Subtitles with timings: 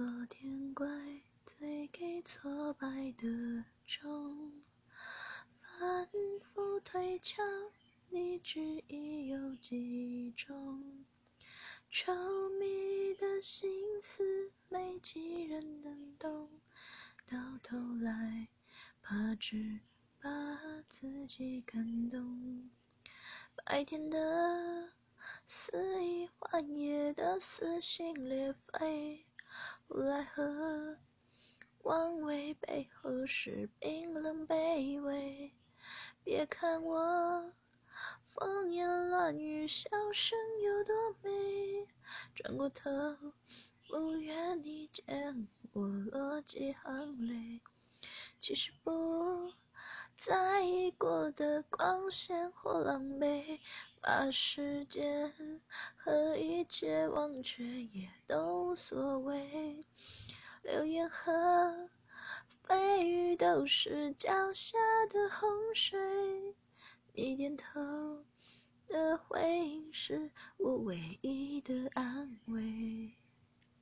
[0.00, 0.88] 昨天怪
[1.44, 2.88] 罪给挫败
[3.18, 3.28] 的
[3.84, 4.50] 钟，
[5.60, 6.08] 反
[6.40, 7.42] 复推敲，
[8.08, 11.04] 你执意有几种？
[11.90, 16.48] 稠密的心思，没几人能懂，
[17.26, 18.48] 到头来
[19.02, 19.80] 怕只
[20.18, 20.30] 把
[20.88, 22.70] 自己感动。
[23.66, 24.94] 白天的
[25.46, 29.26] 肆意，幻夜的撕心裂肺。
[29.88, 30.98] 无奈何，
[31.82, 35.52] 妄为背后是冰冷卑微。
[36.22, 37.52] 别看我
[38.24, 41.86] 风言乱语，笑声有多美，
[42.34, 42.90] 转过头，
[43.88, 47.60] 不愿你见我落几行泪。
[48.38, 49.52] 其实不
[50.16, 50.59] 在
[50.92, 53.58] 过的光鲜或狼狈，
[54.00, 55.60] 把时间
[55.96, 59.84] 和一切忘却也都无所谓。
[60.62, 61.88] 流言和
[62.66, 65.98] 蜚语都是脚下的洪水，
[67.14, 68.24] 你点头
[68.86, 71.90] 的回应是我唯一的。